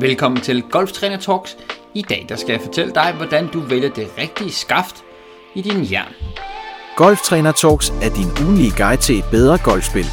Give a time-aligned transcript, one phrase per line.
[0.00, 1.56] Velkommen til Golftræner Talks.
[1.94, 4.96] I dag der skal jeg fortælle dig, hvordan du vælger det rigtige skaft
[5.54, 6.12] i din jern.
[6.96, 10.06] Golftræner Talks er din ugenlige guide til et bedre golfspil.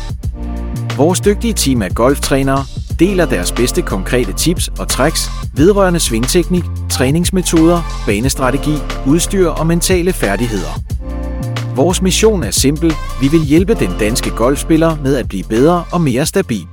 [0.98, 2.66] Vores dygtige team af golftrænere
[3.00, 8.76] deler deres bedste konkrete tips og tricks vedrørende svingteknik, træningsmetoder, banestrategi,
[9.08, 10.80] udstyr og mentale færdigheder.
[11.76, 12.94] Vores mission er simpel.
[13.22, 16.68] Vi vil hjælpe den danske golfspiller med at blive bedre og mere stabil.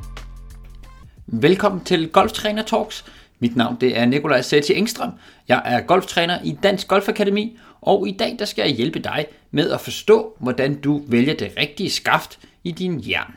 [1.32, 3.04] Velkommen til Golftræner Talks.
[3.38, 5.10] Mit navn det er Nikolaj Sæti Engstrøm.
[5.48, 9.70] Jeg er golftræner i Dansk Golfakademi, og i dag der skal jeg hjælpe dig med
[9.70, 13.34] at forstå, hvordan du vælger det rigtige skaft i din jern.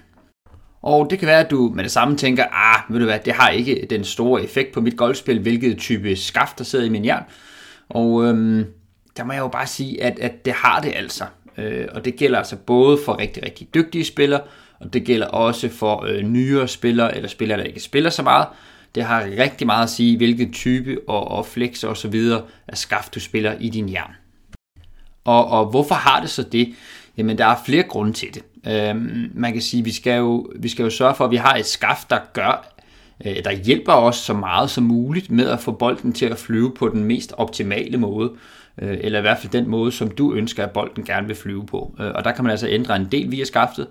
[0.82, 3.34] Og det kan være, at du med det samme tænker, ah, ved du hvad, det
[3.34, 7.06] har ikke den store effekt på mit golfspil, hvilket type skaft, der sidder i min
[7.06, 7.24] jern.
[7.90, 8.66] Og øhm,
[9.18, 11.26] der må jeg jo bare sige, at, at det har det altså.
[11.58, 14.42] Øh, og det gælder altså både for rigtig, rigtig dygtige spillere,
[14.82, 18.48] og det gælder også for øh, nyere spillere, eller spillere, der ikke spiller så meget.
[18.96, 22.78] Det har rigtig meget at sige, hvilken type og, og flex og så videre af
[22.78, 24.12] skaft, du spiller i din jern.
[25.26, 26.74] Og, og hvorfor har det så det?
[27.18, 28.44] Jamen, der er flere grunde til det.
[28.68, 31.56] Øhm, man kan sige, vi skal jo, vi skal jo sørge for, at vi har
[31.56, 32.76] et skaft, der gør,
[33.26, 36.74] øh, der hjælper os så meget som muligt med at få bolden til at flyve
[36.74, 38.32] på den mest optimale måde,
[38.82, 41.66] øh, eller i hvert fald den måde, som du ønsker, at bolden gerne vil flyve
[41.66, 41.96] på.
[42.00, 43.88] Øh, og der kan man altså ændre en del via skaftet,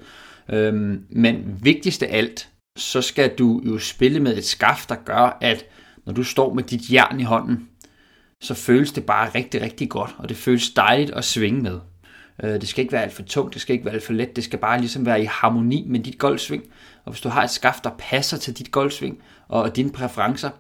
[0.53, 2.49] Øhm, men vigtigst af alt,
[2.79, 5.67] så skal du jo spille med et skaft, der gør, at
[6.07, 7.69] når du står med dit jern i hånden,
[8.43, 11.81] så føles det bare rigtig, rigtig godt, og det føles dejligt at svinge med.
[12.43, 14.37] Øh, det skal ikke være alt for tungt, det skal ikke være alt for let,
[14.37, 16.65] det skal bare ligesom være i harmoni med dit golfsving.
[17.05, 20.51] Og hvis du har et skaft, der passer til dit golfsving og dine præferencer,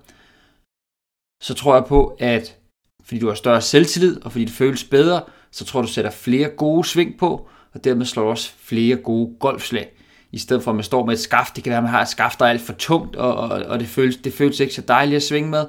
[1.42, 2.56] så tror jeg på, at
[3.04, 6.48] fordi du har større selvtillid, og fordi det føles bedre, så tror du sætter flere
[6.48, 9.88] gode sving på, og dermed slår du også flere gode golfslag.
[10.32, 12.02] I stedet for at man står med et skaft, det kan være, at man har
[12.02, 14.74] et skaft, der er alt for tungt, og, og, og det, føles, det føles ikke
[14.74, 15.66] så dejligt at svinge med.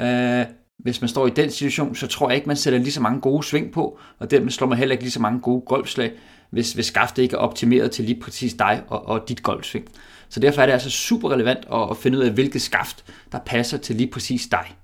[0.00, 0.46] Øh,
[0.78, 3.20] hvis man står i den situation, så tror jeg ikke, man sætter lige så mange
[3.20, 6.12] gode sving på, og dermed slår man heller ikke lige så mange gode golfslag,
[6.50, 9.88] hvis, hvis skaftet ikke er optimeret til lige præcis dig og, og dit golfsving.
[10.28, 13.38] Så derfor er det altså super relevant at, at finde ud af, hvilket skaft, der
[13.38, 14.74] passer til lige præcis dig.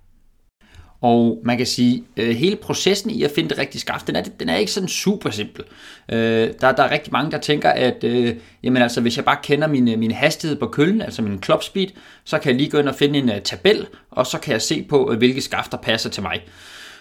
[1.01, 4.23] Og man kan sige, øh, hele processen i at finde det rigtige skaft, den er,
[4.41, 5.65] den er ikke sådan super simpel.
[6.13, 9.37] Øh, der, der er rigtig mange, der tænker, at øh, jamen altså, hvis jeg bare
[9.43, 11.89] kender min, øh, min hastighed på køllen, altså min club speed,
[12.25, 14.63] så kan jeg lige gå ind og finde en uh, tabel, og så kan jeg
[14.63, 16.45] se på, uh, hvilke skaft, der passer til mig.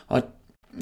[0.08, 0.22] Og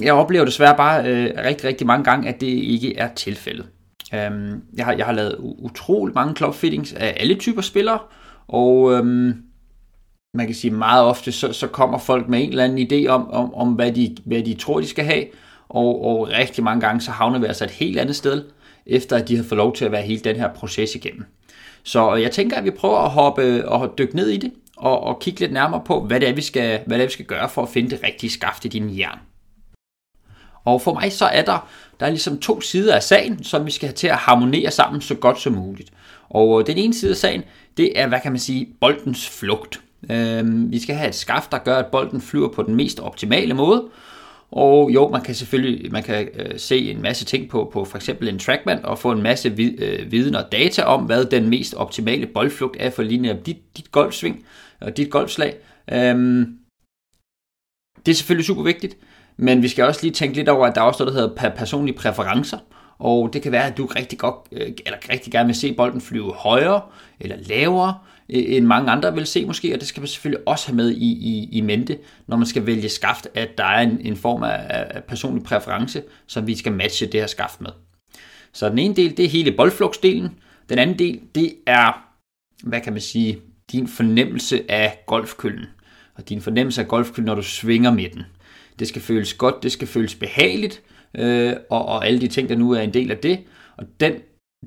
[0.01, 3.65] jeg oplever desværre bare øh, rigtig, rigtig mange gange, at det ikke er tilfældet.
[4.13, 7.99] Um, jeg, har, jeg har lavet utrolig mange club fittings af alle typer spillere,
[8.47, 8.81] og...
[8.81, 9.33] Um,
[10.33, 13.31] man kan sige meget ofte, så, så kommer folk med en eller anden idé om,
[13.31, 15.25] om, om hvad, de, hvad de tror, de skal have,
[15.69, 18.43] og, og rigtig mange gange, så havner vi altså et helt andet sted,
[18.85, 21.25] efter at de har fået lov til at være hele den her proces igennem.
[21.83, 25.19] Så jeg tænker, at vi prøver at hoppe og dykke ned i det, og, og
[25.19, 27.49] kigge lidt nærmere på, hvad det, er, vi skal, hvad det er, vi skal gøre
[27.49, 29.19] for at finde det rigtige skaft i din jern.
[30.63, 31.67] Og for mig så er der,
[31.99, 35.01] der er ligesom to sider af sagen, som vi skal have til at harmonere sammen
[35.01, 35.91] så godt som muligt.
[36.29, 37.43] Og øh, den ene side af sagen,
[37.77, 39.81] det er, hvad kan man sige, boldens flugt.
[40.11, 43.53] Øh, vi skal have et skaft, der gør, at bolden flyver på den mest optimale
[43.53, 43.83] måde.
[44.51, 47.97] Og jo, man kan selvfølgelig man kan øh, se en masse ting på, på for
[47.97, 51.49] eksempel en trackman og få en masse vid, øh, viden og data om, hvad den
[51.49, 54.45] mest optimale boldflugt er for linje dit, dit golfsving
[54.81, 55.55] og dit golfslag.
[55.91, 56.57] Øhm,
[58.05, 58.97] det er selvfølgelig super vigtigt,
[59.37, 61.55] men vi skal også lige tænke lidt over, at der er også noget, der hedder
[61.55, 62.57] personlige præferencer.
[62.99, 66.01] Og det kan være, at du rigtig, godt, øh, eller rigtig gerne vil se bolden
[66.01, 66.81] flyve højere
[67.19, 67.97] eller lavere,
[68.29, 70.91] Øh, end mange andre vil se måske, og det skal man selvfølgelig også have med
[70.91, 74.43] i, i, i mente, når man skal vælge skaft, at der er en, en form
[74.43, 77.71] af, af personlig præference, som vi skal matche det her skaft med.
[78.53, 80.29] Så den ene del, det er hele boldflugtsdelen.
[80.69, 82.07] Den anden del, det er,
[82.63, 83.39] hvad kan man sige,
[83.71, 85.65] din fornemmelse af golfkøllen.
[86.15, 88.23] Og din fornemmelse af golfkøllen, når du svinger med den.
[88.79, 90.81] Det skal føles godt, det skal føles behageligt,
[91.17, 93.39] øh, og, og alle de ting, der nu er en del af det.
[93.77, 94.13] Og den,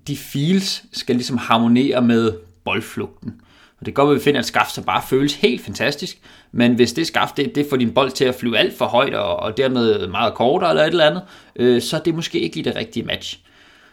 [0.07, 2.33] de feels skal ligesom harmonere med
[2.65, 3.41] boldflugten.
[3.81, 6.19] Og det går at vi finder et skaft, som bare føles helt fantastisk,
[6.53, 9.15] men hvis det skaft, det, det får din bold til at flyve alt for højt,
[9.15, 11.23] og, og dermed meget kortere eller et eller andet,
[11.57, 13.41] øh, så er det måske ikke lige det rigtige match.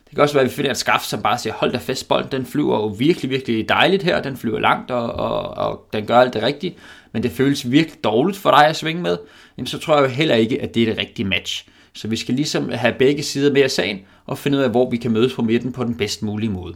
[0.05, 2.07] Det kan også være, at vi finder et skaft, som bare siger, hold da fast,
[2.07, 6.05] bolden den flyver jo virkelig, virkelig dejligt her, den flyver langt, og, og, og den
[6.05, 6.75] gør alt det rigtige,
[7.11, 9.17] men det føles virkelig dårligt for dig at svinge med,
[9.57, 11.67] jamen så tror jeg jo heller ikke, at det er det rigtige match.
[11.93, 14.89] Så vi skal ligesom have begge sider med af sagen, og finde ud af, hvor
[14.89, 16.75] vi kan mødes på midten på den bedst mulige måde.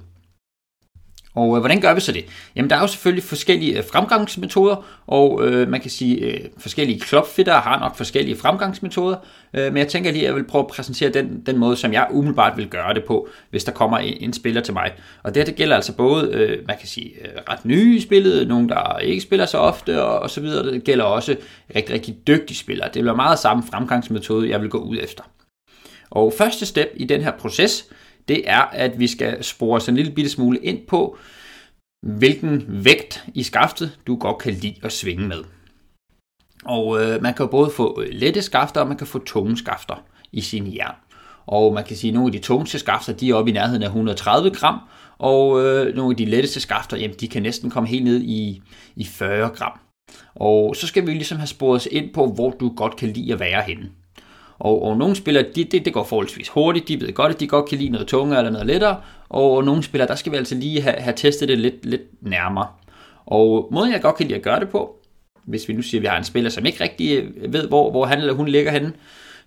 [1.35, 2.25] Og øh, hvordan gør vi så det?
[2.55, 6.99] Jamen der er jo selvfølgelig forskellige øh, fremgangsmetoder, og øh, man kan sige, øh, forskellige
[6.99, 9.15] klopfitter har nok forskellige fremgangsmetoder,
[9.53, 11.93] øh, men jeg tænker lige, at jeg vil prøve at præsentere den, den måde, som
[11.93, 14.91] jeg umiddelbart vil gøre det på, hvis der kommer en, en spiller til mig.
[15.23, 18.47] Og det, det gælder altså både, øh, man kan sige, øh, ret nye i spillet,
[18.47, 20.73] nogen der ikke spiller så ofte, og, og så videre.
[20.73, 21.35] Det gælder også
[21.75, 22.89] rigtig, rigtig dygtige spillere.
[22.93, 25.23] Det bliver meget samme fremgangsmetode, jeg vil gå ud efter.
[26.11, 27.85] Og første step i den her proces,
[28.27, 31.17] det er, at vi skal spore os en lille bitte smule ind på,
[32.07, 35.43] hvilken vægt i skaftet du godt kan lide at svinge med.
[36.65, 40.03] Og øh, man kan både få øh, lette skafter, og man kan få tunge skafter
[40.31, 40.95] i sin jern.
[41.45, 43.83] Og man kan sige, at nogle af de tungeste skafter, de er oppe i nærheden
[43.83, 44.79] af 130 gram,
[45.17, 48.61] og øh, nogle af de letteste skafter, jamen, de kan næsten komme helt ned i,
[48.95, 49.79] i 40 gram.
[50.35, 53.33] Og så skal vi ligesom have sporet os ind på, hvor du godt kan lide
[53.33, 53.89] at være henne.
[54.61, 57.47] Og, og nogle spillere, de, det, det går forholdsvis hurtigt, de ved godt, at de
[57.47, 58.97] godt kan lide noget tungere eller noget lettere,
[59.29, 62.01] og, og nogle spillere, der skal vi altså lige have, have testet det lidt, lidt
[62.21, 62.67] nærmere.
[63.25, 64.95] Og måden jeg godt kan lide at gøre det på,
[65.43, 67.91] hvis vi nu siger, at vi har en spiller, som ikke rigtig øh, ved, hvor,
[67.91, 68.93] hvor han eller hun ligger henne,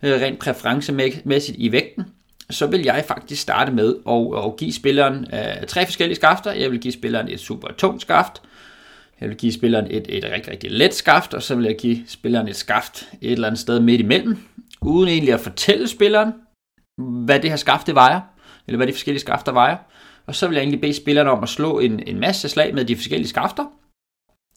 [0.02, 2.04] øh, rent præferencemæssigt i vægten,
[2.50, 6.52] så vil jeg faktisk starte med at, at give spilleren uh, tre forskellige skafter.
[6.52, 8.42] Jeg vil give spilleren et super tungt skaft,
[9.20, 11.98] jeg vil give spilleren et, et rigtig, rigtig let skaft, og så vil jeg give
[12.08, 14.38] spilleren et skaft et eller andet sted midt imellem,
[14.84, 16.32] uden egentlig at fortælle spilleren,
[16.98, 18.20] hvad det her skafte vejer,
[18.66, 19.76] eller hvad de forskellige skafter vejer.
[20.26, 22.84] Og så vil jeg egentlig bede spillerne om at slå en, en masse slag med
[22.84, 23.64] de forskellige skafter.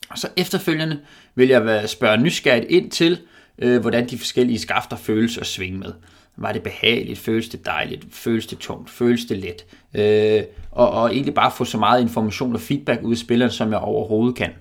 [0.10, 1.00] Og så efterfølgende
[1.36, 3.20] vil jeg spørge nysgerrigt ind til,
[3.60, 5.94] øh, hvordan de forskellige skafter føles at svinge med.
[6.38, 7.20] Var det behageligt?
[7.20, 8.06] Føles det dejligt?
[8.12, 8.90] Føles det tungt?
[8.90, 9.66] Føles det let?
[9.94, 13.72] Øh, og, og egentlig bare få så meget information og feedback ud af spilleren, som
[13.72, 14.52] jeg overhovedet kan.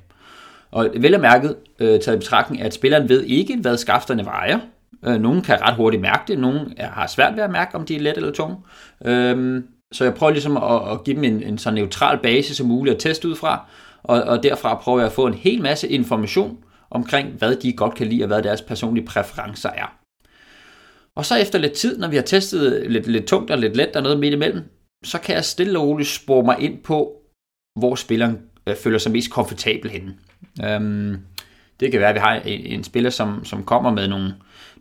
[0.70, 4.58] Og vel og mærket, øh, taget i betragtning, at spilleren ved ikke, hvad skafterne vejer.
[5.06, 7.96] Øh, nogle kan ret hurtigt mærke det, nogle har svært ved at mærke, om de
[7.96, 8.56] er let eller tunge.
[9.04, 12.66] Øhm, så jeg prøver ligesom at, at give dem en, en så neutral base som
[12.66, 13.68] muligt at teste ud fra,
[14.02, 16.58] og, og derfra prøver jeg at få en hel masse information
[16.90, 19.96] omkring, hvad de godt kan lide, og hvad deres personlige præferencer er.
[21.16, 23.96] Og så efter lidt tid, når vi har testet lidt, lidt tungt og lidt let
[23.96, 24.62] og noget midt imellem,
[25.04, 27.12] så kan jeg stille og roligt spore mig ind på,
[27.78, 30.14] hvor spilleren øh, føler sig mest komfortabel henne.
[30.64, 31.18] Øhm,
[31.80, 34.34] det kan være, at vi har en, en spiller, som, som kommer med nogle,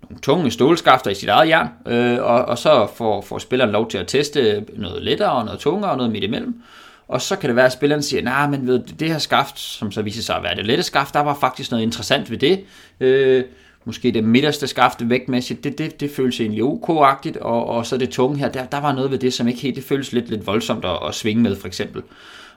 [0.03, 3.89] nogle tunge stålskafter i sit eget jern, øh, og, og så får, får spilleren lov
[3.89, 6.61] til at teste noget lettere og noget tungere og noget midt imellem.
[7.07, 9.59] Og så kan det være, at spilleren siger, nej, nah, men ved det her skaft,
[9.59, 12.37] som så viser sig at være det lette skaft, der var faktisk noget interessant ved
[12.37, 12.63] det.
[12.99, 13.43] Øh,
[13.85, 18.09] måske det midterste skaft vægtmæssigt, det, det, det føles egentlig ok-agtigt, og, og så det
[18.09, 20.47] tunge her, der, der var noget ved det, som ikke helt, det føles lidt, lidt
[20.47, 22.01] voldsomt at, at svinge med, for eksempel.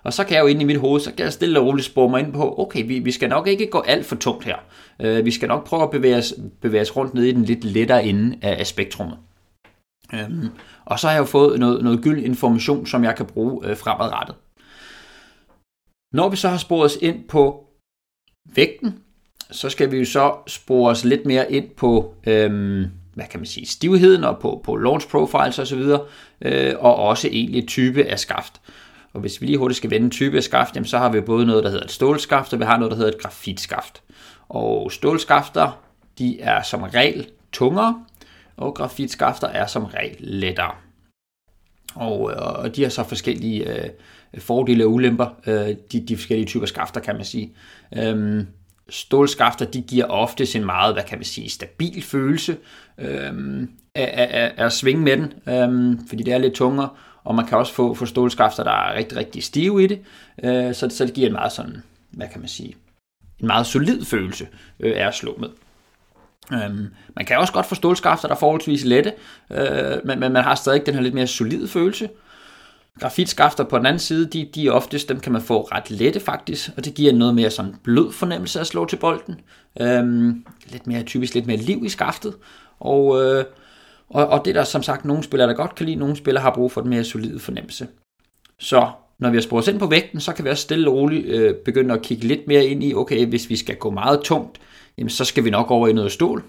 [0.02, 1.86] Og så kan jeg jo ind i mit hoved, så kan jeg stille og roligt
[1.86, 4.56] spore mig ind på, okay, vi, vi skal nok ikke gå alt for tungt her.
[5.00, 7.64] Øh, vi skal nok prøve at bevæge os, bevæge os rundt ned i den lidt
[7.64, 9.18] lettere ende af, af spektrummet.
[10.14, 10.48] Øhm,
[10.84, 13.76] og så har jeg jo fået noget, noget gyld information, som jeg kan bruge øh,
[13.76, 14.34] fremadrettet.
[16.12, 17.64] Når vi så har sporet os ind på
[18.54, 18.94] vægten,
[19.50, 23.46] så skal vi jo så spore os lidt mere ind på, øhm, hvad kan man
[23.46, 25.82] sige, stivheden og på, på launch profiles osv.,
[26.42, 28.60] øh, og også egentlig type af skaft.
[29.12, 31.46] Og hvis vi lige hurtigt skal vende type af skaft, jamen, så har vi både
[31.46, 34.02] noget, der hedder et stålskaft, og vi har noget, der hedder et grafitskaft.
[34.48, 35.82] Og stålskafter,
[36.18, 38.04] de er som regel tungere,
[38.56, 40.74] og grafitskafter er som regel lettere.
[41.94, 43.90] Og, øh, og de har så forskellige øh,
[44.38, 47.52] fordele og ulemper, øh, de, de forskellige typer skafter, kan man sige.
[47.96, 48.46] Øhm,
[48.88, 52.56] stålskafter, de giver ofte en meget, hvad kan man sige, stabil følelse
[52.98, 56.88] øhm, af, af, af at svinge med den, øhm, fordi det er lidt tungere,
[57.28, 60.00] og man kan også få, få stålskafter, der er rigtig, rigtig stive i det,
[60.44, 62.76] øh, så, så det giver en meget sådan, hvad kan man sige,
[63.40, 64.48] en meget solid følelse
[64.80, 65.48] øh, af at slå med.
[66.52, 69.12] Øhm, man kan også godt få stålskafter, der er forholdsvis lette,
[69.50, 72.08] øh, men, men man har stadig den her lidt mere solide følelse.
[73.00, 76.20] Grafitskafter på den anden side, de, de er oftest, dem kan man få ret lette
[76.20, 79.40] faktisk, og det giver noget mere sådan blød fornemmelse at slå til bolden.
[79.80, 82.34] Øhm, lidt mere typisk lidt mere liv i skaftet,
[82.80, 83.44] og, øh,
[84.10, 86.42] og, og det er der som sagt nogle spillere, der godt kan lide, nogle spillere
[86.42, 87.86] har brug for den mere solide fornemmelse.
[88.58, 91.26] Så når vi har sporet ind på vægten, så kan vi også stille og roligt
[91.26, 94.60] øh, begynde at kigge lidt mere ind i, okay, hvis vi skal gå meget tungt,
[94.98, 96.44] jamen, så skal vi nok over i noget stål.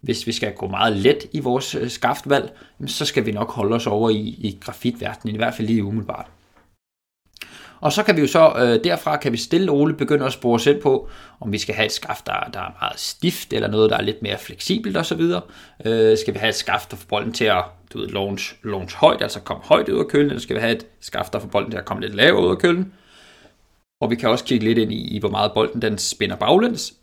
[0.00, 2.52] Hvis vi skal gå meget let i vores øh, skaftvalg,
[2.86, 6.26] så skal vi nok holde os over i, i grafitverdenen, i hvert fald lige umiddelbart.
[7.84, 10.32] Og så kan vi jo så øh, derfra kan vi stille og roligt begynde at
[10.32, 11.08] spore selv på,
[11.40, 14.02] om vi skal have et skaft, der, der er meget stift, eller noget, der er
[14.02, 15.20] lidt mere fleksibelt osv.
[15.84, 18.96] Øh, skal vi have et skaft, der får bolden til at du ved, launch, launch
[18.96, 21.48] højt, altså komme højt ud af kølen, eller skal vi have et skaft, der får
[21.48, 22.92] bolden til at komme lidt lavere ud af kølen?
[24.00, 26.94] Og vi kan også kigge lidt ind i, i hvor meget bolden den spænder baglæns.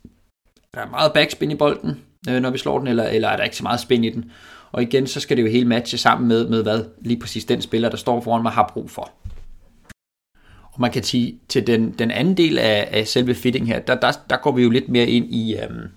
[0.74, 3.44] Der er meget backspin i bolden, øh, når vi slår den, eller, eller er der
[3.44, 4.32] ikke så meget spin i den.
[4.72, 7.62] Og igen, så skal det jo hele matche sammen med, med hvad lige præcis den
[7.62, 9.12] spiller, der står foran mig, har brug for.
[10.72, 13.96] Og man kan sige, til den, den anden del af, af selve fitting her, der,
[13.96, 15.88] der, der går vi jo lidt mere ind i, øhm,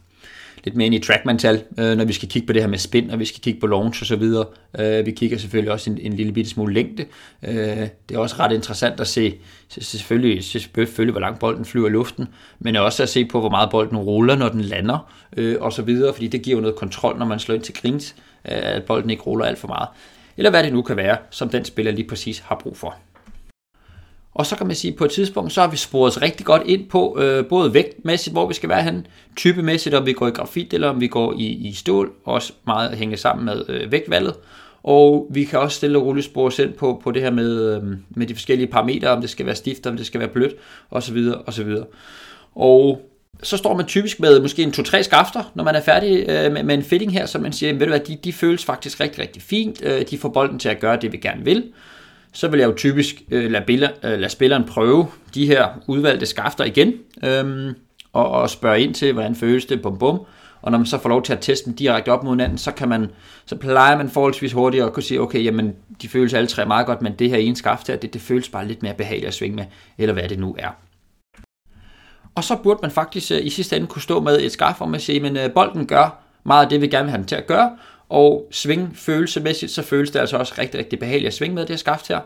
[0.65, 3.11] lidt mere ind i trackman-tal, øh, når vi skal kigge på det her med spin,
[3.11, 4.47] og vi skal kigge på launch og så videre.
[4.79, 7.05] Øh, vi kigger selvfølgelig også en, en lille bitte smule længde.
[7.43, 9.35] Øh, det er også ret interessant at se,
[9.69, 12.29] selvfølgelig, selvfølgelig, hvor langt bolden flyver i luften,
[12.59, 15.83] men også at se på, hvor meget bolden ruller, når den lander, øh, og så
[15.83, 18.15] videre, fordi det giver jo noget kontrol, når man slår ind til greens,
[18.45, 19.89] øh, at bolden ikke ruller alt for meget.
[20.37, 22.97] Eller hvad det nu kan være, som den spiller lige præcis har brug for.
[24.35, 26.47] Og så kan man sige, at på et tidspunkt, så har vi sporet os rigtig
[26.47, 30.27] godt ind på, øh, både vægtmæssigt, hvor vi skal være hen, typemæssigt, om vi går
[30.27, 33.93] i grafit, eller om vi går i, i stål, også meget hænge sammen med øh,
[33.93, 34.35] vægtvalget.
[34.83, 37.77] Og vi kan også stille og roligt spore os ind på, på det her med,
[37.77, 40.55] øh, med de forskellige parametre, om det skal være stift, om det skal være blødt,
[40.91, 41.33] osv.
[41.47, 41.77] osv.
[42.55, 43.01] Og
[43.43, 46.63] så står man typisk med måske en 2-3 skafter, når man er færdig øh, med,
[46.63, 49.23] med en fitting her, så man siger, ved du hvad, de, de føles faktisk rigtig,
[49.23, 51.65] rigtig fint, øh, de får bolden til at gøre det, vi gerne vil
[52.35, 56.27] så vil jeg jo typisk øh, lade, biller, øh, lade spilleren prøve de her udvalgte
[56.27, 56.93] skafter igen,
[57.25, 57.75] øh,
[58.13, 60.21] og, og spørge ind til, hvordan føles det, bum bum.
[60.63, 62.73] Og når man så får lov til at teste dem direkte op mod hinanden, så,
[62.73, 63.11] kan man,
[63.47, 65.73] så plejer man forholdsvis hurtigt at kunne sige, okay, jamen,
[66.03, 68.49] de føles alle tre meget godt, men det her ene skaft her, det, det føles
[68.49, 69.65] bare lidt mere behageligt at svinge med,
[69.99, 70.69] eller hvad det nu er.
[72.35, 74.91] Og så burde man faktisk øh, i sidste ende kunne stå med et skaft, og
[74.91, 77.37] man siger, men øh, bolden gør meget af det, vi gerne vil have den til
[77.37, 77.77] at gøre,
[78.09, 81.71] og sving følelsemæssigt, så føles det altså også rigtig, rigtig behageligt at svinge med det
[81.71, 82.21] her skaft her.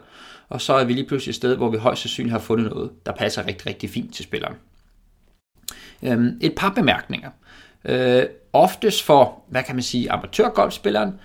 [0.48, 2.90] Og så er vi lige pludselig et sted, hvor vi højst sandsynligt har fundet noget,
[3.06, 4.54] der passer rigtig, rigtig fint til spilleren.
[6.02, 7.30] Øhm, et par bemærkninger.
[7.84, 11.20] Øh, oftest for, hvad kan man sige, amatørgolfspilleren,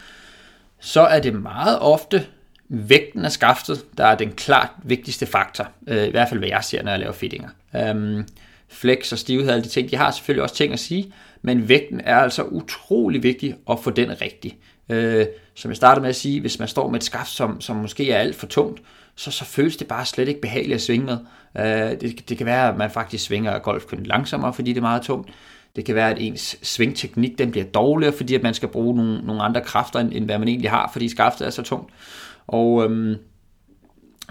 [0.79, 2.27] så er det meget ofte
[2.69, 5.67] vægten af skaftet, der er den klart vigtigste faktor.
[5.87, 7.49] Øh, I hvert fald, hvad jeg ser, når jeg laver fittinger.
[7.75, 8.27] Øhm,
[8.73, 11.69] flex og stivhed og alle de ting, de har selvfølgelig også ting at sige, men
[11.69, 14.57] vægten er altså utrolig vigtig at få den rigtig.
[14.89, 15.25] Øh,
[15.55, 18.11] som jeg startede med at sige, hvis man står med et skaft, som, som måske
[18.11, 18.81] er alt for tungt,
[19.15, 21.17] så, så føles det bare slet ikke behageligt at svinge med.
[21.57, 25.01] Øh, det, det kan være, at man faktisk svinger golfkønnen langsommere, fordi det er meget
[25.01, 25.29] tungt.
[25.75, 29.25] Det kan være, at ens svingteknik den bliver dårligere, fordi at man skal bruge nogle,
[29.25, 31.93] nogle andre kræfter, end, end hvad man egentlig har, fordi skaftet er så tungt.
[32.47, 33.15] Og øhm,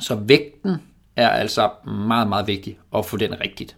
[0.01, 0.77] så vægten
[1.17, 3.77] er altså meget, meget vigtig at få den rigtigt.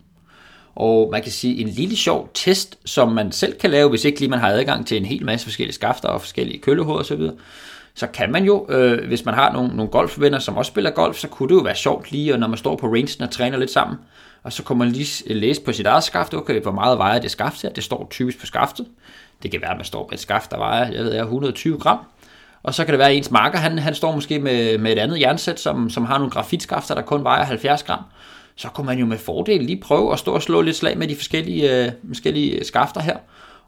[0.76, 4.20] Og man kan sige, en lille sjov test, som man selv kan lave, hvis ikke
[4.20, 7.22] lige man har adgang til en hel masse forskellige skafter og forskellige kølehoveder osv.,
[7.94, 11.16] så kan man jo, øh, hvis man har nogle, nogle golfvenner, som også spiller golf,
[11.16, 13.58] så kunne det jo være sjovt lige, og når man står på rangen og træner
[13.58, 13.98] lidt sammen,
[14.42, 17.18] og så kunne man lige øh, læse på sit eget skaft, okay, hvor meget vejer
[17.18, 18.86] det skaft her, det står typisk på skaftet.
[19.42, 21.98] Det kan være, at man står med et skaft, der vejer, jeg ved, 120 gram,
[22.62, 24.98] og så kan det være, at ens marker, han, han står måske med, med et
[24.98, 28.00] andet jernsæt, som, som har nogle grafitskafter, der kun vejer 70 gram
[28.56, 31.08] så kunne man jo med fordel lige prøve at stå og slå lidt slag med
[31.08, 33.16] de forskellige, øh, forskellige skafter her.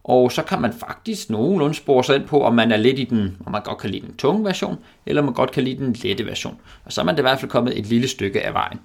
[0.05, 3.05] Og så kan man faktisk nogenlunde spore sig ind på, om man er lidt i
[3.05, 5.85] den, om man godt kan lide den tunge version, eller om man godt kan lide
[5.85, 6.59] den lette version.
[6.85, 8.81] Og så er man det i hvert fald kommet et lille stykke af vejen.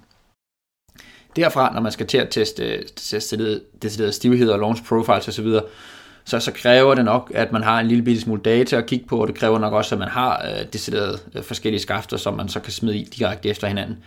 [1.36, 5.46] Derfra, når man skal til at teste, teste decideret stivhed og launch profiles osv.,
[6.24, 9.06] så, så kræver det nok, at man har en lille bitte smule data at kigge
[9.06, 12.34] på, og det kræver nok også, at man har øh, decideret øh, forskellige skafter, som
[12.34, 13.98] man så kan smide i direkte efter hinanden.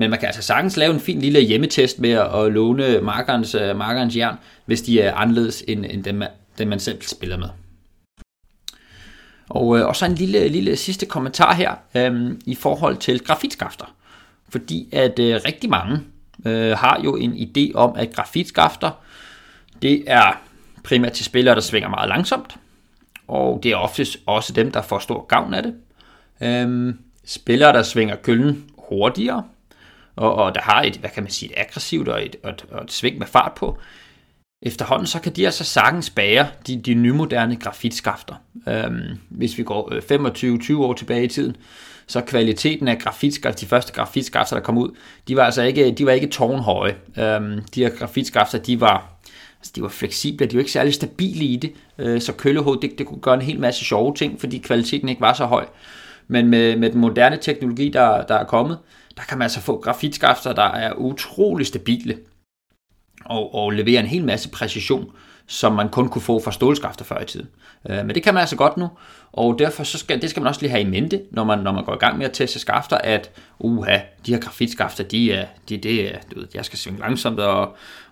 [0.00, 3.76] Men man kan altså sagtens lave en fin lille hjemmetest med at låne markerens, øh,
[3.76, 4.36] markerens jern,
[4.66, 6.22] hvis de er anderledes end, end dem,
[6.58, 7.48] dem, man selv spiller med.
[9.48, 13.94] Og, øh, og så en lille, lille sidste kommentar her øhm, i forhold til grafitskafter.
[14.48, 16.00] Fordi at øh, rigtig mange
[16.46, 18.90] øh, har jo en idé om, at grafitskafter,
[19.82, 20.42] det er
[20.84, 22.56] primært til spillere, der svinger meget langsomt.
[23.28, 25.74] Og det er oftest også dem, der får stor gavn af det.
[26.40, 29.44] Øhm, spillere, der svinger køllen hurtigere,
[30.18, 32.64] og, og der har et, hvad kan man sige, et aggressivt og et, og et,
[32.70, 33.78] og et sving med fart på,
[34.62, 38.34] efterhånden så kan de altså sagtens bære de, de nymoderne grafitskafter.
[38.68, 40.02] Øhm, hvis vi går øh,
[40.72, 41.56] 25-20 år tilbage i tiden,
[42.06, 44.90] så kvaliteten af grafitskafter, de første grafitskafter, der kom ud,
[45.28, 46.96] de var altså ikke, de var ikke tårnhøje.
[47.18, 49.12] Øhm, de her grafitskafter, de var,
[49.60, 52.98] altså de var fleksible, de var ikke særlig stabile i det, øh, så køllehoved, det,
[52.98, 55.66] det kunne gøre en hel masse sjove ting, fordi kvaliteten ikke var så høj.
[56.28, 58.78] Men med, med den moderne teknologi, der, der er kommet,
[59.18, 62.18] der kan man altså få grafitskafter, der er utrolig stabile
[63.24, 65.10] og, og leverer en hel masse præcision,
[65.46, 67.48] som man kun kunne få fra stålskafter før i tiden.
[67.90, 68.88] Øh, men det kan man altså godt nu,
[69.32, 71.72] og derfor så skal, det skal man også lige have i mente, når man, når
[71.72, 75.46] man går i gang med at teste skafter, at uha, de her grafitskafter, de er,
[75.68, 77.60] de, det er, du ved, jeg skal svinge langsomt, og,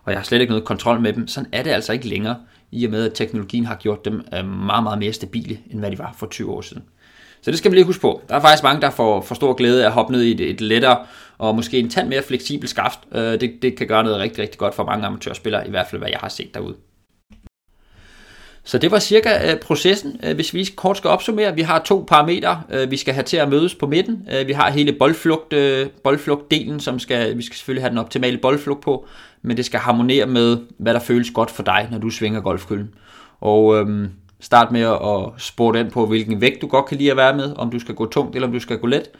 [0.05, 1.29] og jeg har slet ikke noget kontrol med dem.
[1.29, 2.37] Sådan er det altså ikke længere,
[2.73, 5.91] i og med at teknologien har gjort dem øh, meget, meget mere stabile, end hvad
[5.91, 6.83] de var for 20 år siden.
[7.47, 8.23] Så det skal vi lige huske på.
[8.29, 10.41] Der er faktisk mange, der får, for stor glæde af at hoppe ned i et,
[10.41, 10.99] et lettere
[11.39, 12.99] og måske en tand mere fleksibel skaft.
[13.13, 16.01] Øh, det, det kan gøre noget rigtig, rigtig godt for mange amatørspillere, i hvert fald
[16.01, 16.75] hvad jeg har set derude.
[18.65, 20.21] Så det var cirka øh, processen.
[20.25, 23.37] Øh, hvis vi kort skal opsummere, vi har to parametre, øh, vi skal have til
[23.37, 24.29] at mødes på midten.
[24.33, 28.39] Øh, vi har hele boldflugt, øh, boldflugtdelen, som skal, vi skal selvfølgelig have den optimale
[28.39, 29.07] boldflugt på,
[29.43, 32.95] men det skal harmonere med, hvad der føles godt for dig, når du svinger golfkøllen.
[33.41, 34.09] Og øh,
[34.41, 37.55] start med at spore den på, hvilken vægt du godt kan lide at være med,
[37.57, 39.11] om du skal gå tungt eller om du skal gå let.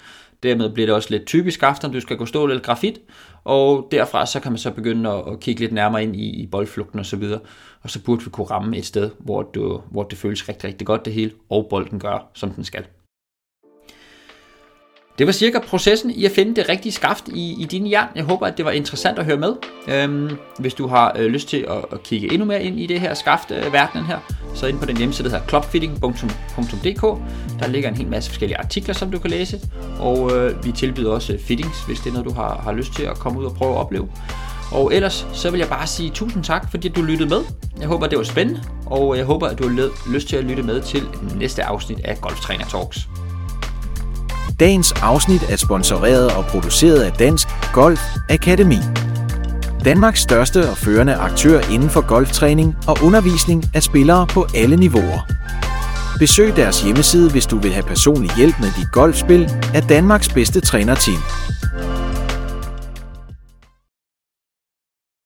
[0.43, 3.01] Dermed bliver det også lidt typisk aften, du skal gå stål eller grafit,
[3.45, 6.47] og derfra så kan man så begynde at, at kigge lidt nærmere ind i, i
[6.47, 7.41] boldflugten og så videre.
[7.83, 10.87] Og så burde vi kunne ramme et sted, hvor, du, hvor det føles rigtig, rigtig
[10.87, 12.85] godt det hele, og bolden gør, som den skal.
[15.19, 18.09] Det var cirka processen i at finde det rigtige skaft i, i din jern.
[18.15, 19.53] Jeg håber, at det var interessant at høre med.
[19.89, 23.01] Øhm, hvis du har øh, lyst til at, at kigge endnu mere ind i det
[23.01, 24.19] her skaftverdenen øh, her,
[24.55, 27.03] så ind på den hjemmeside, der hedder clubfitting.dk.
[27.61, 29.61] Der ligger en hel masse forskellige artikler, som du kan læse.
[29.99, 32.93] Og øh, vi tilbyder også øh, fittings, hvis det er noget, du har, har lyst
[32.93, 34.09] til at komme ud og prøve at opleve.
[34.73, 37.41] Og ellers så vil jeg bare sige tusind tak, fordi du lyttede med.
[37.81, 40.63] Jeg håber, det var spændende, og jeg håber, at du har lyst til at lytte
[40.63, 41.03] med til
[41.39, 42.99] næste afsnit af Golftræner Talks.
[44.61, 48.79] Dagens afsnit er sponsoreret og produceret af Dansk Golf Akademi.
[49.85, 55.27] Danmarks største og førende aktør inden for golftræning og undervisning af spillere på alle niveauer.
[56.19, 60.61] Besøg deres hjemmeside, hvis du vil have personlig hjælp med dit golfspil af Danmarks bedste
[60.61, 61.23] trænerteam.